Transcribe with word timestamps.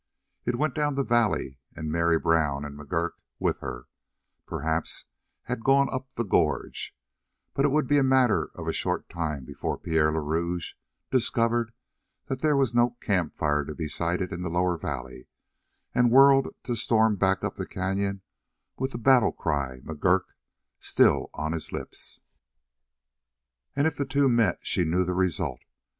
It 0.45 0.55
went 0.55 0.73
down 0.73 0.95
the 0.95 1.03
valley, 1.03 1.59
and 1.75 1.91
Mary 1.91 2.17
Brown, 2.17 2.65
and 2.65 2.75
McGurk 2.75 3.21
with 3.37 3.59
her, 3.59 3.85
perhaps, 4.47 5.05
had 5.43 5.63
gone 5.63 5.93
up 5.93 6.13
the 6.13 6.23
gorge, 6.23 6.97
but 7.53 7.65
it 7.65 7.67
would 7.67 7.85
be 7.87 7.99
a 7.99 8.03
matter 8.03 8.49
of 8.55 8.67
a 8.67 8.73
short 8.73 9.09
time 9.11 9.45
before 9.45 9.77
Pierre 9.77 10.11
le 10.11 10.19
Rouge 10.19 10.73
discovered 11.11 11.71
that 12.25 12.41
there 12.41 12.57
was 12.57 12.73
no 12.73 12.97
camp 12.99 13.37
fire 13.37 13.63
to 13.63 13.75
be 13.75 13.87
sighted 13.87 14.33
in 14.33 14.41
the 14.41 14.49
lower 14.49 14.75
valley 14.75 15.27
and 15.93 16.09
whirled 16.09 16.47
to 16.63 16.75
storm 16.75 17.15
back 17.15 17.43
up 17.43 17.53
the 17.53 17.67
canyon 17.67 18.23
with 18.79 18.93
that 18.93 19.03
battle 19.03 19.31
cry: 19.31 19.81
"McGurk!" 19.81 20.33
still 20.79 21.29
on 21.35 21.51
his 21.51 21.71
lips. 21.71 22.19
And 23.75 23.85
if 23.85 23.97
the 23.97 24.05
two 24.05 24.27
met 24.27 24.61
she 24.63 24.83
knew 24.83 25.03
the 25.03 25.13
result. 25.13 25.59